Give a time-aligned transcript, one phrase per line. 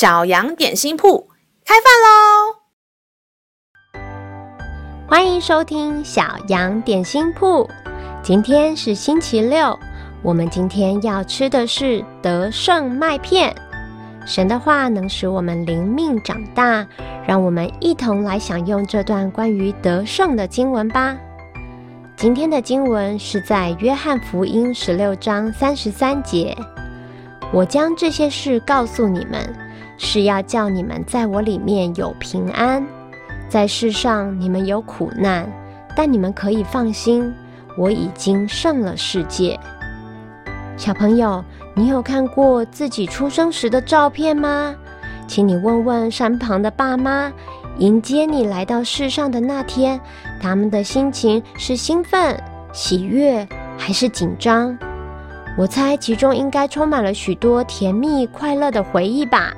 [0.00, 1.28] 小羊点心铺
[1.62, 2.56] 开饭喽！
[5.06, 7.68] 欢迎收听小羊点心铺。
[8.22, 9.78] 今天是星期六，
[10.22, 13.54] 我们今天要吃的是德胜麦片。
[14.24, 16.88] 神的话能使我们灵命长大，
[17.26, 21.14] 让我们一同来享用这段关于得胜的经文吧。
[22.16, 26.56] 今天的经文是在约翰福音十六章三十三节。
[27.52, 29.52] 我将这些事告诉你们，
[29.98, 32.86] 是要叫你们在我里面有平安。
[33.48, 35.50] 在世上你们有苦难，
[35.96, 37.32] 但你们可以放心，
[37.76, 39.58] 我已经胜了世界。
[40.76, 44.74] 小朋友，你有看过自己出生时的照片吗？
[45.26, 47.32] 请你问问身旁的爸妈，
[47.78, 50.00] 迎接你来到世上的那天，
[50.40, 52.40] 他们的心情是兴奋、
[52.72, 54.78] 喜悦还是紧张？
[55.60, 59.52] 我猜其中应该充满了许多甜蜜快乐的回忆吧。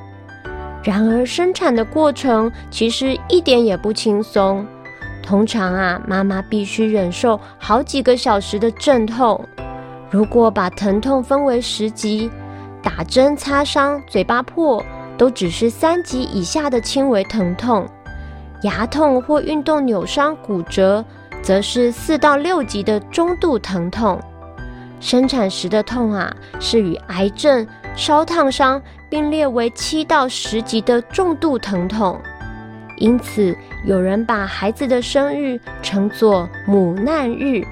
[0.83, 4.67] 然而，生产的过程其实一点也不轻松。
[5.23, 9.47] 通常啊，妈妈必须忍受好几个小时的阵痛。
[10.11, 12.29] 如果把疼痛分为十级，
[12.83, 14.85] 打针、擦伤、嘴巴破
[15.17, 17.87] 都只是三级以下的轻微疼痛；
[18.65, 21.05] 牙痛或运动扭伤、骨折，
[21.43, 24.21] 则是四到六级的中度疼痛。
[25.03, 32.19] 生产时的痛啊，是与癌症、烧烫伤并列为七到十级的重度疼痛。
[32.99, 37.67] 因此，有人把孩子的生日称作母难日，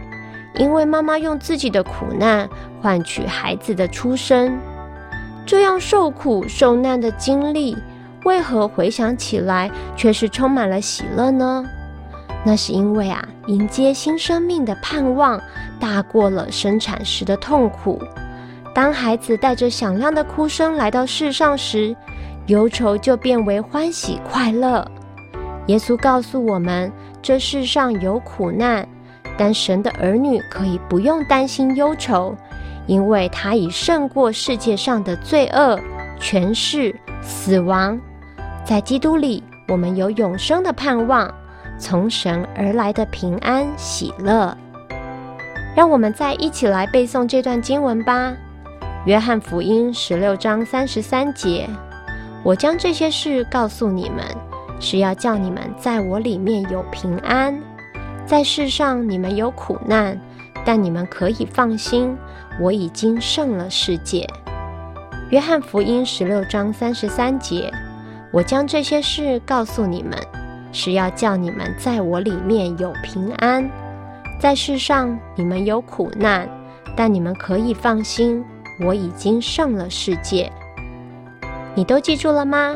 [0.56, 2.48] 因为妈妈用自己的苦难
[2.82, 4.58] 换取孩子的出生。
[5.46, 7.76] 这样受苦受难的经历，
[8.24, 11.64] 为何回想起来却是充满了喜乐呢？
[12.44, 15.40] 那是因为啊，迎接新生命的盼望
[15.80, 18.00] 大过了生产时的痛苦。
[18.72, 21.96] 当孩子带着响亮的哭声来到世上时，
[22.46, 24.86] 忧愁就变为欢喜快乐。
[25.66, 28.86] 耶稣告诉我们，这世上有苦难，
[29.36, 32.36] 但神的儿女可以不用担心忧愁，
[32.86, 35.78] 因为他已胜过世界上的罪恶、
[36.20, 37.98] 权势、死亡。
[38.64, 41.32] 在基督里，我们有永生的盼望。
[41.78, 44.56] 从神而来的平安喜乐，
[45.74, 48.34] 让我们再一起来背诵这段经文吧。
[49.06, 51.68] 约翰福音十六章三十三节
[52.44, 54.24] ：“我将这些事告诉你们，
[54.78, 57.58] 是要叫你们在我里面有平安。
[58.26, 60.20] 在世上你们有苦难，
[60.64, 62.16] 但你们可以放心，
[62.60, 64.26] 我已经胜了世界。”
[65.30, 67.72] 约翰福音十六章三十三节
[68.32, 70.18] ：“我将这些事告诉你们。”
[70.72, 73.68] 是要叫你们在我里面有平安，
[74.40, 76.48] 在世上你们有苦难，
[76.96, 78.42] 但你们可以放心，
[78.80, 80.50] 我已经胜了世界。
[81.74, 82.74] 你都记住了吗？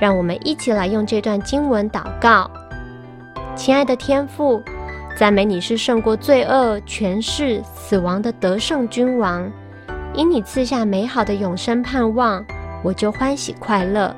[0.00, 2.50] 让我们一起来用这段经文祷告。
[3.54, 4.62] 亲爱的天父，
[5.14, 9.52] 赞美你是胜过罪恶、权势、死亡的得胜君王，
[10.14, 12.42] 因你赐下美好的永生盼望，
[12.82, 14.16] 我就欢喜快乐。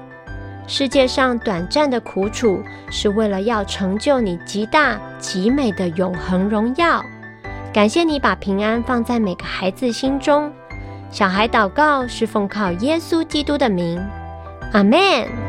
[0.67, 7.03] 世界上短暂的苦楚，是为了要成就你极大极美的永恒荣耀。
[7.73, 10.51] 感谢你把平安放在每个孩子心中。
[11.11, 14.03] 小孩祷告是奉靠耶稣基督的名，
[14.73, 15.44] 阿门。